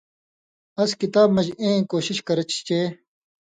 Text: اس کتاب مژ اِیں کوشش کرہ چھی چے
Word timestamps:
اس 0.81 0.91
کتاب 1.01 1.27
مژ 1.35 1.47
اِیں 1.61 1.77
کوشش 1.91 2.17
کرہ 2.27 2.43
چھی 2.49 2.59
چے 2.67 2.79